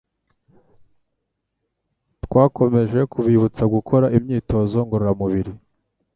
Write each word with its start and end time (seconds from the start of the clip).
twakomeje 2.23 2.99
kubibutsa 3.11 3.63
gukora 3.73 4.05
imyitozo 4.17 4.77
ngororamubiri 4.85 5.51